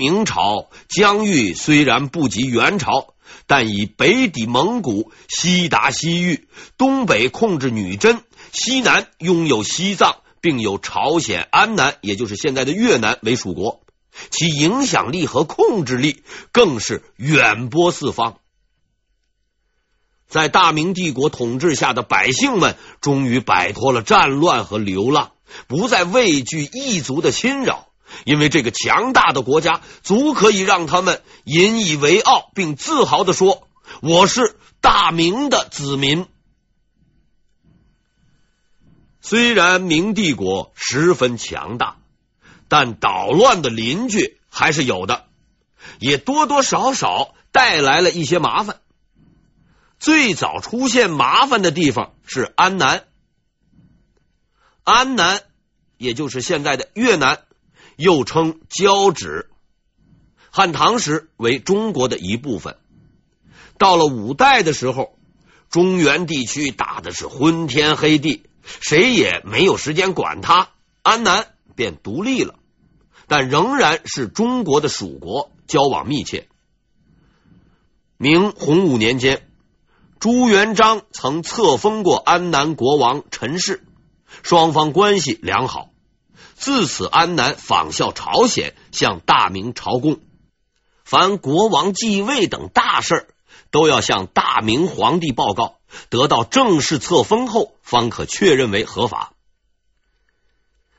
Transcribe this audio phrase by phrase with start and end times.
[0.00, 3.12] 明朝疆域虽然不及元朝，
[3.46, 13.82] 但以北抵蒙古，西达西域，东北控制女真，西南拥有西藏，并有朝鲜、安南，也就是现在的越南为属国，
[14.30, 18.38] 其影响力和控制力更是远播四方。
[20.28, 25.32] 在大明帝国统治下的百姓们，终于摆脱了战乱和流浪，
[25.66, 27.89] 不再畏惧异族的侵扰，
[28.24, 33.68] 因为这个强大的国家足可以让他们引以为傲，并自豪地说
[34.02, 36.26] ：“我是大明的子民。”
[39.22, 41.98] 虽然明帝国十分强大，
[42.68, 45.26] 但捣乱的邻居还是有的，
[45.98, 48.80] 也多多少少带来了一些麻烦。
[49.98, 53.04] 最早出现麻烦的地方是安南，
[54.82, 55.42] 安南
[55.98, 57.44] 也就是现在的越南，
[58.00, 59.50] 又称交趾，
[60.50, 62.78] 汉唐时为中国的一部分。
[63.76, 65.18] 到了五代的时候，
[65.68, 70.70] 中原地区打的是昏天黑地，谁也没有时间管他，
[71.02, 72.54] 安南便独立了，
[73.26, 76.48] 但仍然是中国的属国，交往密切。
[78.16, 79.46] 明洪武年间。
[80.18, 83.84] 朱元璋曾册封过安南国王陈氏，
[84.42, 85.89] 双方关系良好。
[86.60, 90.20] 自此，安南仿效朝鲜，向大明朝贡。
[91.04, 93.28] 凡国王继位等大事，
[93.70, 95.78] 都要向大明皇帝报告，
[96.10, 99.32] 得到正式册封后，方可确认为合法。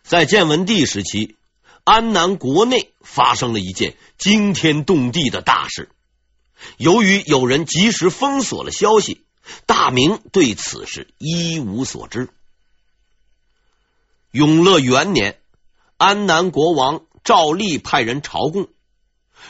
[0.02, 1.36] 在建文帝时期，
[1.84, 5.92] 安南国内发生了一件惊天动地的大事。
[6.78, 9.24] 由于有人及时封锁了消息，
[9.68, 12.30] 大明对此事一无所知。
[14.32, 15.41] 永乐元年，
[16.02, 18.70] 安南国王赵棣派人朝贡，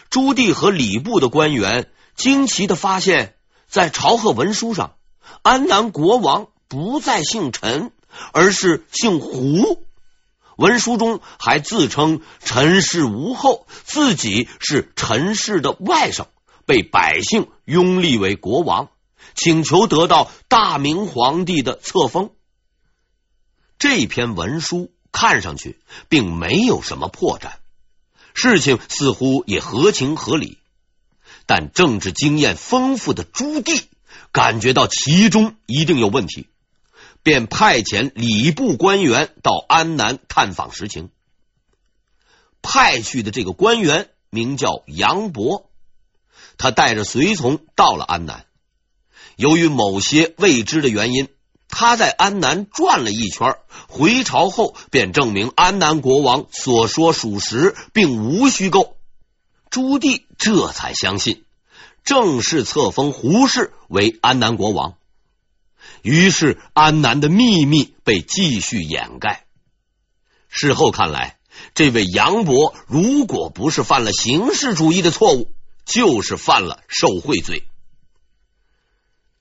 [0.09, 3.35] 朱棣和礼部的官员惊奇的发现，
[3.69, 4.95] 在朝贺文书上，
[5.43, 7.93] 安南国王不再姓陈，
[8.33, 9.86] 而是姓胡。
[10.58, 16.26] 文书中还自称陈氏无后，自己是陈氏的外甥。
[16.65, 18.89] 被百姓拥立为国王，
[19.36, 22.31] 请求得到大明皇帝的册封。
[23.80, 25.80] 这篇文书看上去
[26.10, 27.54] 并没有什么破绽，
[28.33, 30.58] 事情似乎也合情合理。
[31.45, 33.83] 但政治经验丰富的朱棣
[34.32, 36.48] 感觉到其中一定有问题，
[37.23, 41.10] 便派遣礼部官员到安南探访实情。
[42.61, 45.70] 派去的这个官员名叫杨博。
[46.58, 48.45] 他带着随从到了安南，
[49.36, 51.27] 由于某些未知的原因，
[51.71, 53.55] 他在安南转了一圈，
[53.87, 58.98] 回朝后便证明安南国王所说属实，并无虚构。
[59.71, 61.43] 朱棣这才相信，
[62.04, 64.95] 正式册封胡适为安南国王。
[66.04, 69.45] 于是，安南的秘密被继续掩盖。
[70.49, 71.38] 事后看来，
[71.73, 75.52] 这位杨博如果不是犯了形式主义的错误，
[75.86, 77.64] 就是犯了受贿罪，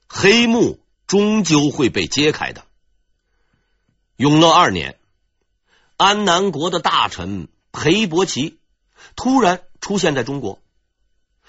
[0.08, 0.79] 黑幕
[1.10, 2.62] 终究会被揭开的。
[4.14, 4.96] 永乐二年，
[5.96, 8.60] 安南国的大臣裴伯奇
[9.16, 10.60] 突然出现在中国。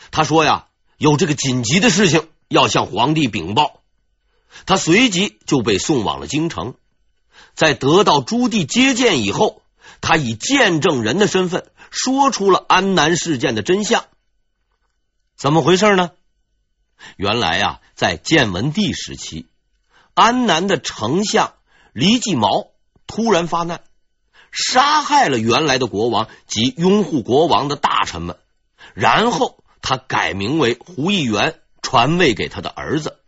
[0.10, 0.66] 他说：“呀，
[0.98, 3.84] 有这个紧急的事情要向皇帝禀报。”
[4.66, 6.74] 他随即就被送往了京城。
[7.54, 9.62] 在得到朱棣接见以后，
[10.02, 14.06] 他以见证人的身份说出了安南事件的真相。
[15.36, 16.10] 怎么回事呢？
[17.16, 19.48] 原来呀、在建文帝时期，
[20.14, 21.54] 安南的丞相
[21.94, 22.72] 黎继毛
[23.08, 23.82] 突然发难，
[24.52, 28.38] 杀害了原来的国王及拥护国王的大臣们，
[28.94, 33.20] 然后他改名为胡义元，传位给他的儿子，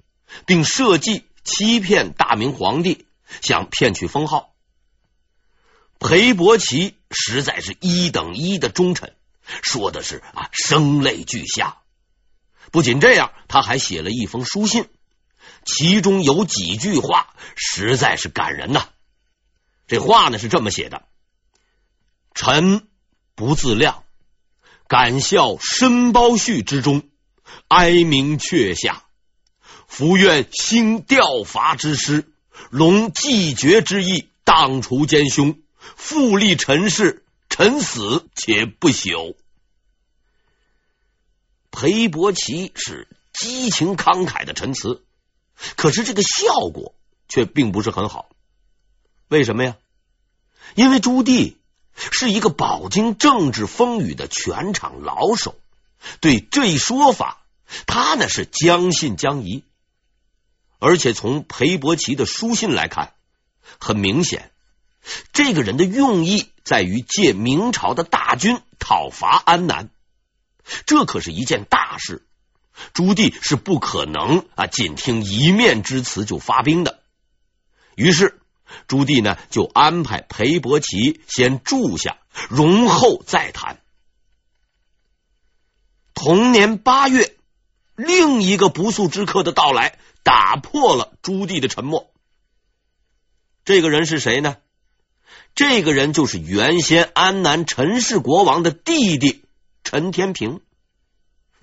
[0.46, 3.08] 并设计欺骗大明皇帝，
[3.42, 4.54] 想骗取封号。
[6.00, 9.16] 裴伯奇实在是一等一的忠臣，
[9.62, 11.78] 说的是啊，声泪俱下。
[12.72, 14.88] 不仅这样，他还写了一封书信，
[15.66, 18.88] 其中有几句话实在是感人呐。
[19.88, 21.04] 这话呢是这么写的
[22.34, 22.88] ：“臣
[23.36, 24.04] 不自量，
[24.88, 27.04] 敢效申包胥之忠，
[27.68, 29.04] 哀鸣阙下。
[29.88, 32.32] 伏愿兴吊伐之师，
[32.70, 35.60] 隆继绝之意，荡除奸凶，
[35.96, 37.20] 复立陈氏。
[37.50, 39.36] 臣死且不朽。”
[41.70, 45.04] 裴伯奇是激情慷慨的陈词，
[45.76, 46.96] 可是这个效果
[47.28, 48.30] 却并不是很好。
[49.28, 49.78] 为什么呀？
[50.76, 51.56] 因为朱棣
[51.94, 55.56] 是一个饱经政治风雨的权场老手，
[56.20, 57.44] 对这一说法，
[57.86, 59.64] 他呢是将信将疑。
[60.80, 63.14] 而且从裴伯奇的书信来看，
[63.80, 64.52] 很明显，
[65.32, 69.90] 这个人的用意在于借明朝的大军讨伐安南，
[70.86, 72.26] 这可是一件大事。
[72.94, 77.02] 朱棣是不可能啊，仅听一面之词就发兵的。
[77.96, 78.40] 于是。
[78.88, 82.18] 朱棣呢，就安排裴伯奇先住下，
[82.50, 83.80] 容后再谈。
[86.16, 87.36] 同年八月，
[87.96, 92.12] 另一个不速之客的到来，打破了朱棣的沉默。
[93.64, 94.58] 这个人是谁呢？
[95.54, 99.46] 这个人就是原先安南陈氏国王的弟弟
[99.84, 100.62] 陈天平。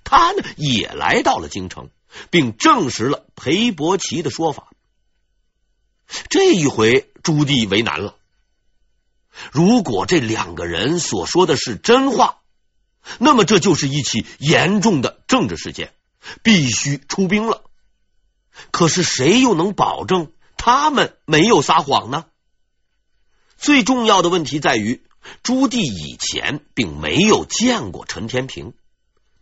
[0.03, 1.89] 他呢，也来到了京城，
[2.29, 4.67] 并证实了裴伯奇的说法。
[6.29, 8.17] 这一回，朱棣为难了。
[9.51, 12.41] 如果这两个人所说的是真话，
[13.17, 15.93] 那么这就是一起严重的政治事件，
[16.43, 17.63] 必须出兵了。
[18.71, 22.25] 可是谁又能保证他们没有撒谎呢？
[23.57, 25.03] 最重要的问题在于，
[25.43, 28.73] 朱棣以前并没有见过陈天平，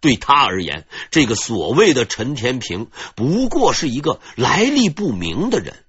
[0.02, 5.84] 对他而言，这个所谓的陈天平不过是一个来历不明的人。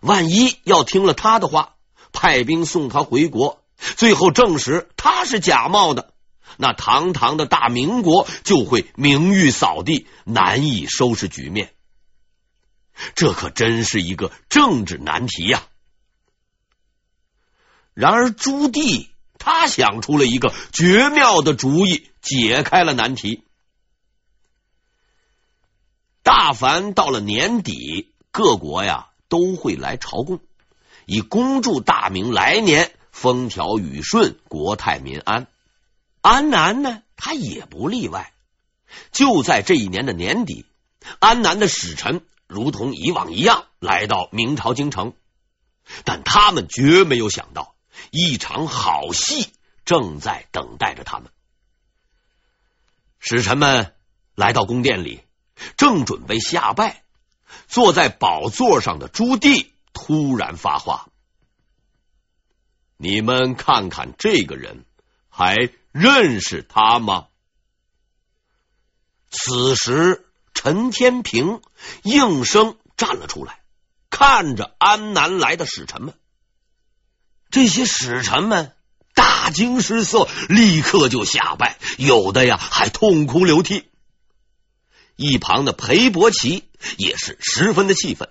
[0.00, 1.76] 万一要听了他的话，
[2.12, 3.64] 派兵送他回国，
[3.96, 6.12] 最后证实他是假冒的，
[6.58, 11.72] 那堂堂的大明国就会名誉扫地，难以收拾局面。
[13.16, 15.64] 这可真是一个政治难题呀！
[17.94, 19.08] 然而朱棣
[19.38, 23.44] 他想出了一个绝妙的主意，解开了难题。
[26.24, 29.10] 大凡到了年底，各国呀。
[29.26, 30.38] 都会来朝贡，
[31.06, 35.48] 以恭祝大明来年风调雨顺、国泰民安。
[36.20, 38.32] 安南呢，他也不例外。
[39.10, 40.66] 就在这一年的年底，
[41.18, 45.14] 安南的使臣如同以往一样来到明朝京城，
[46.04, 47.74] 但他们绝没有想到，
[48.12, 49.48] 一场好戏
[49.84, 51.32] 正在等待着他们。
[53.26, 53.94] 使臣们
[54.34, 55.22] 来到宫殿里，
[55.78, 57.04] 正准备下拜。
[57.68, 61.08] 坐在宝座上的朱棣突然发话
[62.98, 64.84] ：“你们看看这个人，
[65.30, 67.28] 还认识他吗？”
[69.32, 71.62] 此时，陈天平
[72.02, 73.62] 应声站了出来，
[74.10, 76.14] 看着安南来的使臣们。
[77.48, 78.76] 这些使臣们
[79.14, 83.84] 大惊失色，立刻就下拜，有的呀还痛哭流涕。
[85.16, 86.64] 一旁的裴伯奇
[86.96, 88.30] 也是十分的气愤，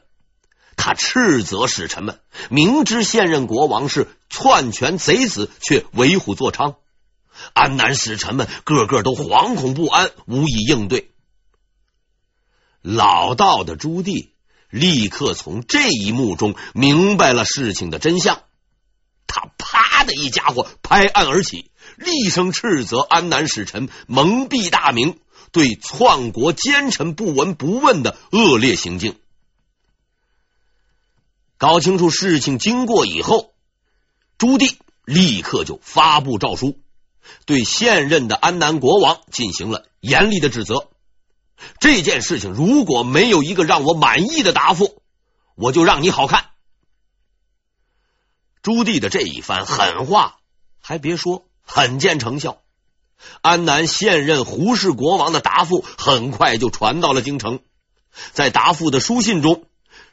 [0.75, 2.19] 他斥责使臣们
[2.49, 6.75] 明知现任国王是篡权贼子，却为虎作伥。
[7.53, 11.11] 安南使臣们个个都惶恐不安，无以应对。
[12.81, 14.31] 老道的朱棣
[14.69, 18.43] 立刻从这一幕中明白了事情的真相，
[19.25, 25.17] 他啪的一家伙拍案而起，厉声斥责安南使臣蒙蔽大明。
[25.51, 29.19] 对篡国奸臣不闻不问的恶劣行径，
[31.57, 33.55] 搞清楚事情经过以后，
[34.37, 36.79] 朱棣立刻就发布诏书，
[37.47, 40.89] 对现任的安南国王进行了严厉的指责。
[41.79, 45.01] 这件事情如果没有一个让我满意的答复，
[45.55, 46.51] 我就让你好看。
[48.61, 50.37] 朱棣的这一番狠话，
[50.85, 52.57] 还别说，很见成效。
[53.41, 57.61] 安南现任胡氏国王的答复很快就传到了京城，
[58.33, 59.63] 在答复的书信中，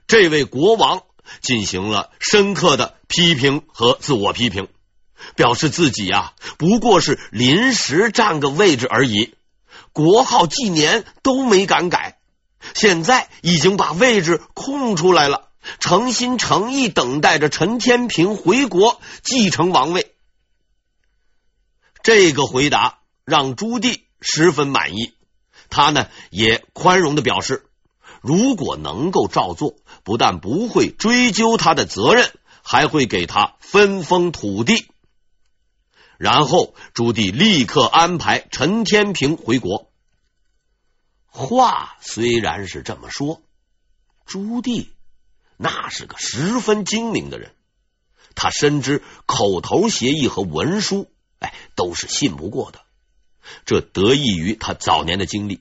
[0.06, 1.02] 这位国王
[1.42, 4.68] 进行了深刻的批评和自我批评，
[5.34, 9.34] 表示自己啊不过是临时占个位置而已，
[9.92, 12.20] 国号纪年都没敢改，
[12.74, 15.48] 现在已经把位置空出来了，
[15.80, 20.14] 诚心诚意等待着陈天平回国继承王位。
[22.02, 22.99] 这个回答。
[23.26, 25.14] 让朱棣十分满意，
[25.69, 27.64] 他呢也宽容的表示，
[28.23, 32.33] 如果能够照做，不但不会追究他的责任，
[32.64, 34.88] 还会给他分封土地。
[36.19, 39.92] 然后朱棣立刻安排陈天平回国。
[41.26, 43.42] 话虽然是这么说，
[44.26, 44.88] 朱棣
[45.57, 47.54] 那是个十分精明的人，
[48.35, 51.09] 他深知口头协议和文书，
[51.40, 52.80] 哎，都是信不过的。
[53.66, 55.61] 这得益于他早年的经历，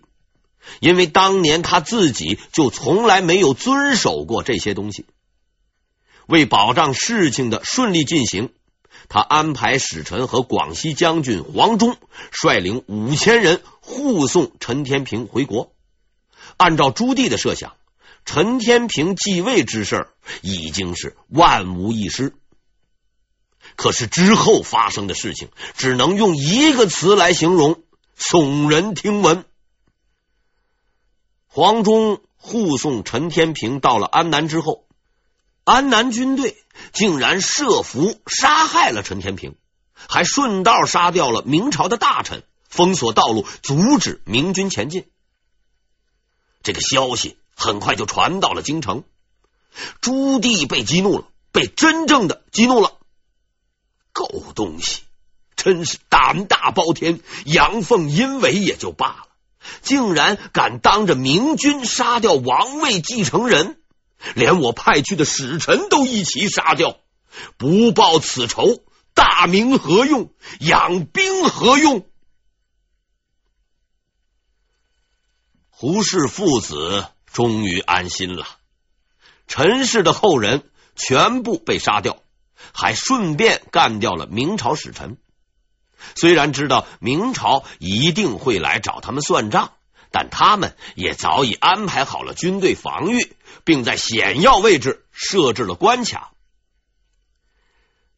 [0.79, 5.05] 因为当年他自己就从来没有遵守过这些东西。
[6.27, 8.53] 为保障事情的顺利进行，
[9.07, 11.97] 他安排使臣和广西将军黄忠
[12.31, 15.73] 率领五千人护送陈天平回国。
[16.57, 17.75] 按照朱棣的设想，
[18.25, 20.09] 陈天平继位之事
[20.41, 22.35] 已经是万无一失。
[23.79, 27.81] 可是之后发生的事情，只能用一个词来形容：
[28.17, 29.45] 耸人听闻。
[31.47, 34.83] 黄忠护送陈天平到了安南之后，
[35.63, 36.57] 安南军队
[36.91, 39.55] 竟然设伏杀害了陈天平，
[39.93, 45.09] 还顺道杀掉了明朝的大臣，封锁道路，阻止明军前进。
[46.63, 49.05] 这个消息很快就传到了京城，
[50.01, 52.98] 朱棣被激怒了，被真正的激怒了。
[54.19, 55.03] 狗东西，
[55.55, 59.27] 真是胆大包天，阳奉阴违也就罢了，
[59.81, 63.79] 竟然敢当着明军杀掉王位继承人，
[64.35, 66.97] 连我派去的使臣都一起杀掉，
[67.55, 68.83] 不报此仇，
[69.13, 70.33] 大明何用？
[70.59, 72.05] 养兵何用？
[75.69, 78.45] 胡氏父子终于安心了，
[79.47, 82.21] 陈氏的后人全部被杀掉。
[82.73, 85.17] 还顺便干掉了明朝使臣。
[86.15, 89.73] 虽然知道明朝一定会来找他们算账，
[90.11, 93.35] 但他们也早已安排好了军队防御，
[93.65, 96.31] 并在险要位置设置了关卡。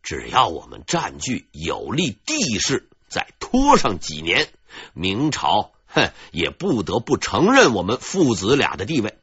[0.04, 4.52] 只要我们占据有利地势，再拖上几年，
[4.94, 9.18] 明朝哼也不得不承认我们父子俩的地位。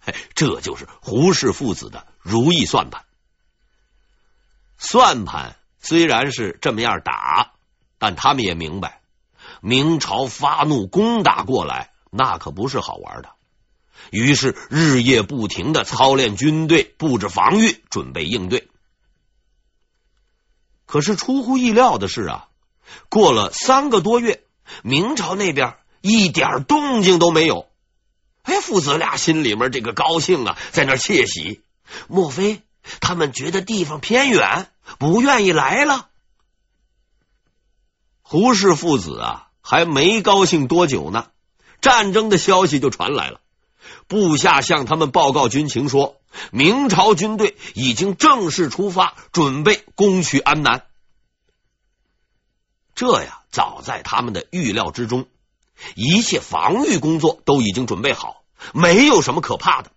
[0.00, 3.04] 嘿， 这就是胡氏父子的如意算盘。
[4.82, 7.52] 算盘虽然是这么样打，
[7.98, 9.00] 但他们也明白，
[9.60, 13.30] 明朝发怒攻打过来，那可不是好玩的。
[14.10, 18.68] 于是日夜不停的操练军队，布置防御，准备应对。
[20.84, 22.48] 可是出乎意料的是啊，
[23.08, 24.42] 过了三个多月，
[24.82, 27.68] 明朝那边一点动静都没有。
[28.42, 31.62] 哎，父子俩心里面这个高兴啊，在那窃喜，
[32.08, 32.62] 莫非
[33.00, 34.68] 他们觉得地方偏远？
[34.98, 36.08] 不愿意来了。
[38.20, 41.28] 胡氏父子啊，还没高兴多久呢，
[41.80, 43.40] 战争的消息就传来了。
[44.08, 46.20] 部下向他们报告军情说，
[46.50, 50.86] 明朝军队已经正式出发，准备攻取安南。
[52.94, 55.26] 这呀，早在他们的预料之中，
[55.94, 58.42] 一切防御工作都已经准备好，
[58.74, 59.90] 没有什么可怕的。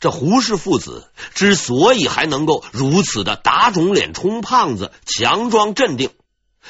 [0.00, 6.10] 这胡氏父子之所以还能够如此的打肿脸充胖子、强装镇定，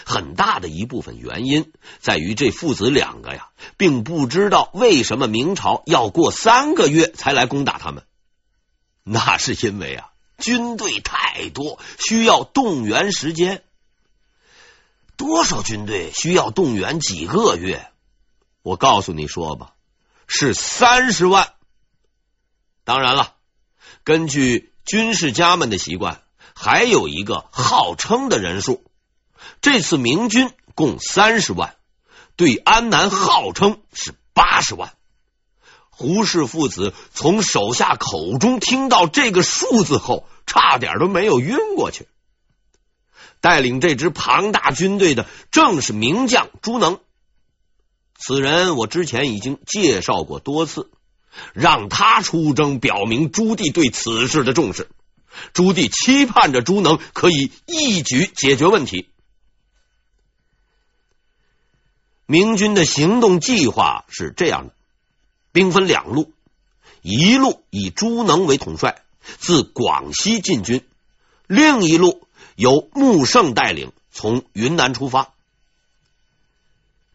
[0.04, 8.04] 很大的一部分原因在于这父子两个呀，并不知道为什么明朝要过三个月才来攻打他们。
[9.04, 10.08] 那是因为啊，
[10.38, 13.62] 军队太多，需要动员时间。
[15.16, 17.90] 多少军队需要动员几个月？
[18.62, 19.73] 我告诉你说吧，
[20.26, 21.52] 是三十万。
[22.88, 23.35] 当然了，
[24.02, 26.23] 根据军事家们的习惯，
[26.54, 28.83] 还有一个号称的人数。
[29.61, 31.76] 这次明军共三十万，
[32.35, 34.95] 对安南号称是八十万。
[35.90, 42.09] 胡氏父子从手下口中听到这个数字后，差点都没有晕过去。
[43.42, 47.00] 带领这支庞大军队的正是名将朱能，
[48.18, 50.90] 此人我之前已经介绍过多次。
[51.52, 54.88] 让他出征，表明朱棣对此事的重视。
[55.52, 59.08] 朱棣期盼着朱能可以一举解决问题。
[62.26, 64.75] 明军的行动计划是这样的：
[65.52, 66.32] 兵分两路，
[67.00, 69.02] 一路以朱能为统帅，
[69.38, 70.80] 自广西进军；
[71.47, 75.32] 另一路由穆圣带领，从云南出发。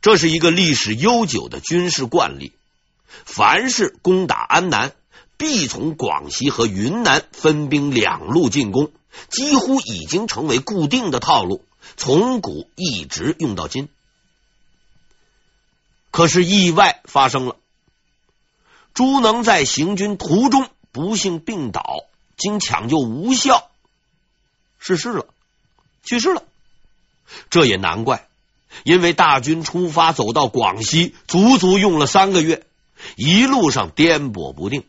[0.02, 2.52] 这是一个历史悠久的军事惯例。
[3.26, 4.94] 凡是攻打安南，
[5.38, 8.92] 必从广西和云南分兵两路进攻，
[9.30, 11.66] 几乎已经成为固定的套路，
[11.98, 13.90] 从古一直用到今。
[16.12, 17.56] 可是意外发生了，
[18.94, 22.06] 朱能在行军途中不幸病倒，
[22.38, 23.72] 经抢救无效，
[24.78, 25.26] 逝世了，
[26.04, 26.44] 去世了。
[27.50, 28.28] 这也难怪，
[28.84, 32.64] 因为大军出发走到广西，足足用了三个月。
[33.16, 34.84] 一路上颠簸不定，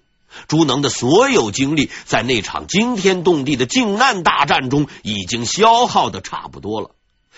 [0.48, 6.90] 朱能的所有精力在那场惊天动地的靖难大战中已经消耗的差不多了，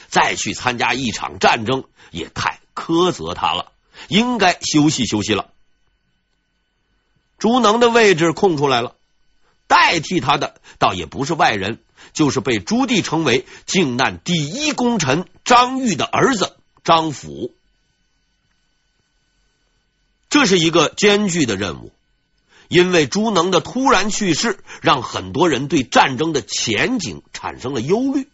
[0.09, 3.73] 再去参加一场战争也太苛责他了，
[4.09, 5.49] 应该休息休息了。
[7.39, 8.95] 朱能的位置空出来了，
[9.67, 11.81] 代替他的倒也不是外人，
[12.15, 17.53] 就是被朱棣称为靖难第一功臣张玉的儿子张辅。
[20.29, 21.93] 这是一个艰巨的任务，
[22.69, 28.29] 因为朱能的突然去世，让很多人对战争的前景产生了忧虑。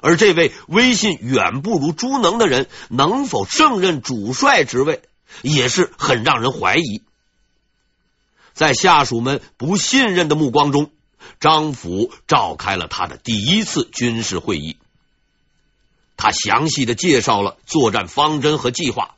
[0.00, 5.02] 而这位威信远不如朱能的人，能否胜任主帅职位，
[5.40, 7.00] 也是很让人怀疑。
[8.52, 10.90] 在下属们不信任的目光中，
[11.40, 14.76] 张辅召开了他的第一次军事会议。
[16.16, 19.14] 他详细的介绍了作战方针和计划。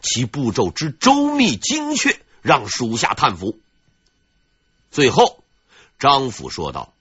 [0.00, 3.58] 其步骤之周密精确，让属下叹服。
[4.90, 5.42] 最后，
[5.98, 6.92] 张府说道：“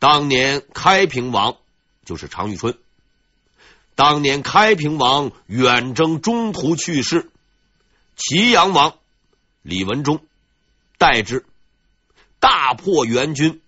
[0.00, 1.56] 当年开平王
[2.04, 2.76] 就是常遇春，
[3.94, 7.30] 当年开平王远征中途去世，
[8.16, 8.98] 祁阳王
[9.62, 10.24] 李文忠
[10.98, 11.44] 代之，
[12.40, 13.60] 大破元军。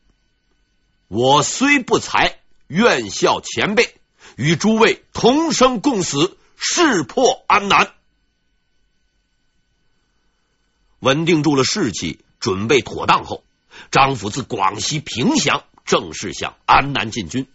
[1.06, 3.94] 我虽不才，愿效前辈，
[4.36, 7.92] 与诸位同生共死。”势破安南，
[10.98, 13.44] 稳定住了士气，准备妥当后，
[13.90, 17.46] 张辅自广西凭祥正式向安南进军。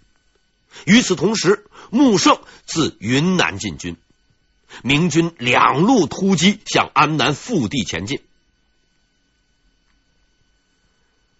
[0.85, 3.97] 与此同时，穆圣自云南进军，
[4.81, 8.23] 明军两路突击向安南腹地前进。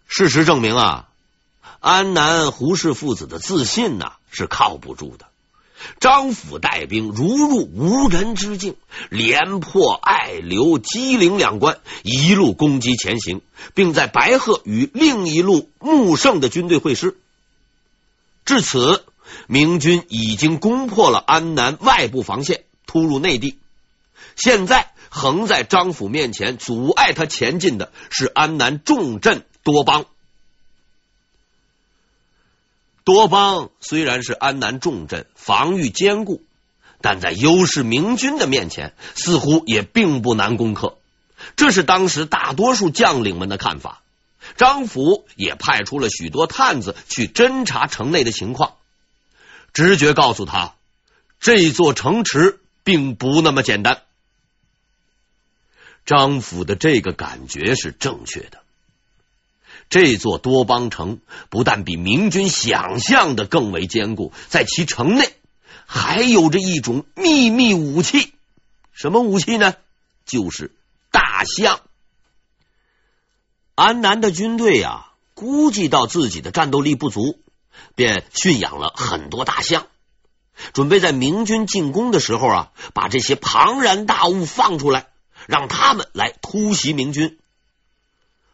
[0.08, 1.10] 事实证明啊，
[1.80, 5.30] 安南胡氏父子的自信呐、是靠不住的。
[6.00, 8.76] 张辅带兵如入无人之境，
[9.10, 13.42] 连破爱留、鸡陵两关，一路攻击前行，
[13.74, 17.18] 并在白鹤与另一路穆圣的军队会师。
[18.46, 19.04] 至此，
[19.48, 23.58] 明军已经攻破了安南外部防线，突入内地。
[24.36, 30.06] 现在横在张辅面前，阻碍他前进的是安南重镇多邦。
[33.04, 36.42] 多邦虽然是安南重镇，防御坚固，
[37.02, 40.98] 但在优势明军的面前，似乎也并不难攻克。
[41.56, 44.02] 这是当时大多数将领们的看法。
[44.58, 48.76] 张辅也派出了许多探子去侦查城内的情况，
[49.74, 50.76] 直觉告诉他，
[51.40, 54.02] 这座城池并不那么简单。
[56.06, 58.63] 张辅的这个感觉是正确的。
[59.94, 61.20] 这座多邦城
[61.52, 65.36] 不但比明军想象的更为坚固，在其城内
[65.86, 68.34] 还有着一种秘密武器。
[68.92, 69.76] 什么武器呢？
[70.26, 70.72] 就是
[71.12, 71.80] 大象。
[73.76, 77.38] 安南的军队啊，估计到自己的战斗力不足，
[77.94, 79.86] 便驯养了很多大象，
[80.74, 85.06] 准备在明军进攻的时候啊，把这些庞然大物放出来，
[85.46, 87.38] 让他们来突袭明军。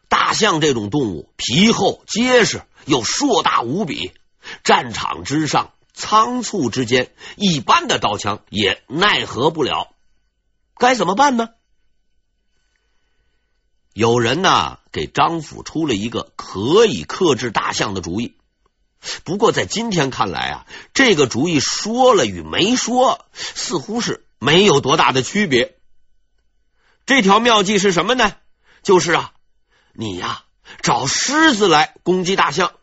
[0.09, 4.11] 大象这种动物皮厚结实，又硕大无比，
[4.63, 9.93] 战场之上仓促之间，一般的刀枪也奈何不了。
[10.75, 11.49] 该怎么办呢？
[13.93, 18.35] 有人呢给张府出了一个可以克制大象的主意。
[19.23, 25.77] 不过在今天看来啊，这个主意说了与没说，似乎是没有多大的区别。
[27.05, 28.35] 这条妙计是什么呢？
[28.81, 29.33] 就是啊。
[29.93, 30.43] 你呀，
[30.81, 32.73] 找狮子来攻击大象，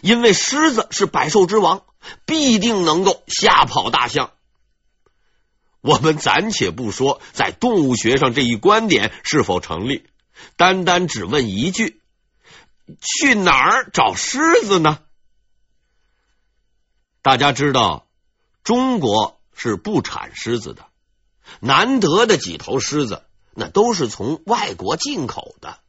[0.00, 1.84] 因为狮子是百兽之王，
[2.24, 4.32] 必定能够吓跑大象。
[5.80, 10.06] 我们暂且不说在动物学上这一观点是否成立，
[10.56, 12.00] 单单只问一句：
[13.00, 15.00] 去哪儿找狮子呢？
[17.20, 18.06] 大家知道，
[18.62, 20.86] 中国是不产狮子的，
[21.58, 25.80] 难得的几头狮子，那都是从外国进口的。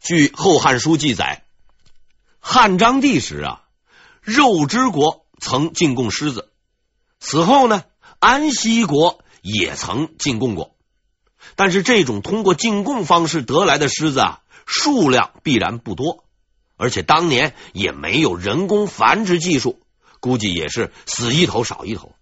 [0.00, 1.44] 据《后汉书》记载，
[2.38, 3.62] 汉章帝时啊，
[4.22, 6.50] 肉之国曾进贡狮子。
[7.18, 7.82] 此后呢，
[8.20, 10.76] 安西国也曾进贡过。
[11.56, 16.24] 但是这种通过进贡方式得来的狮子啊，数量必然不多，
[16.76, 19.82] 而且当年也没有人工繁殖技术，
[20.20, 22.14] 估计也是死一头少一头。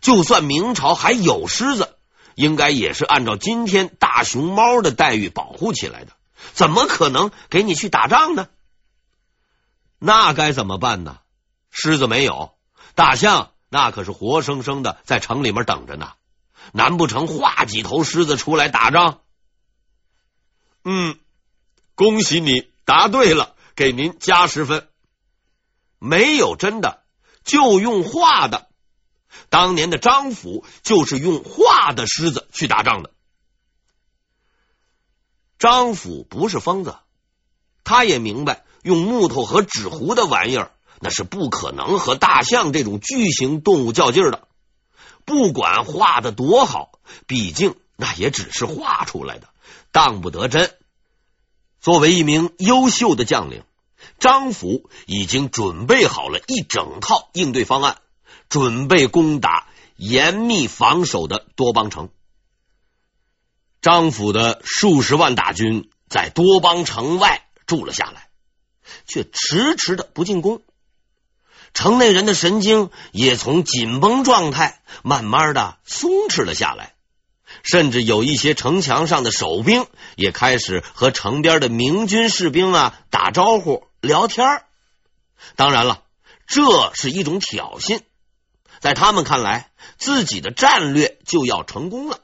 [0.00, 1.96] 就算明朝还有狮子，
[2.36, 6.12] 应该也是按照今天大熊猫的待遇保护起来的。
[6.52, 8.48] 怎么可能给你去打仗呢？
[9.98, 11.18] 那该怎么办呢？
[11.70, 12.54] 狮子没有，
[12.94, 16.12] 大象那可是活生生的在城里面等着呢。
[16.72, 19.20] 难不成画几头狮子出来打仗？
[20.84, 21.18] 嗯，
[21.94, 24.88] 恭喜你答对了，给您加十分。
[25.98, 27.02] 没有真的，
[27.44, 28.68] 就用画的。
[29.48, 33.12] 当年的张府就是用画的狮子去打仗的。
[35.60, 36.96] 张府不是疯子，
[37.84, 44.48] 他也明白，用木头和纸糊的玩意儿，那是不可能和大象这种巨型动物较劲的。
[45.26, 46.92] 不管画的多好，
[47.26, 49.48] 毕竟那也只是画出来的，
[49.92, 50.74] 当不得真。
[51.78, 53.62] 作为一名优秀的将领，
[54.18, 57.98] 张府已经准备好了一整套应对方案，
[58.48, 62.08] 准备攻打严密防守的多邦城。
[63.82, 68.28] 张府的数十万大军在多邦城外住了下来，
[69.06, 70.62] 却迟迟的不进攻。
[71.72, 76.94] 城内人的神经也从紧绷状态慢慢的松弛了下来，
[77.62, 84.62] 甚至有一些城墙上的守兵也开始和城边的明军士兵啊打招呼聊天。
[85.56, 86.02] 当然了，
[86.46, 88.00] 这是一种挑衅，
[88.80, 92.20] 在他们看来，自己的战略就要成功了。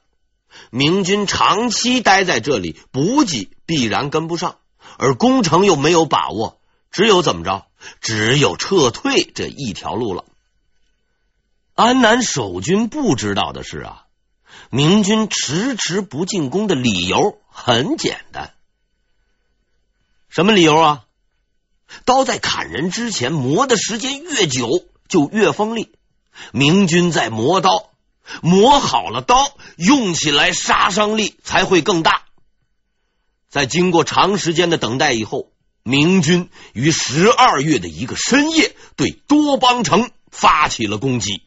[0.77, 4.59] 明军长期待在这里，补给必然跟不上，
[4.99, 6.61] 而攻城又没有把握，
[6.91, 7.65] 只有怎么着？
[8.03, 10.27] 只有撤退这一条路了。
[11.75, 14.05] 安南守军不知道的是啊，
[14.69, 18.53] 明军迟迟不进攻的理由很简单。
[20.29, 21.05] 什么理由啊？
[22.05, 24.69] 刀在砍人之前磨的时间越久，
[25.09, 25.95] 就越锋利。
[26.53, 27.89] 明军在磨刀，
[28.43, 32.23] 磨好了刀，用起来杀伤力才会更大。
[33.49, 35.51] 在经过长时间的等待以后。
[35.89, 41.45] 明军于十二月的一个深夜对多邦城发起了攻击。